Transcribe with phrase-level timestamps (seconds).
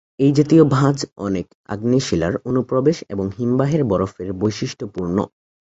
[0.19, 0.97] এই জাতীয় ভাঁজ
[1.17, 5.17] অনেক আগ্নেয় শিলার অনুপ্রবেশ এবং হিমবাহের বরফের বৈশিষ্ট্যপূর্ণ।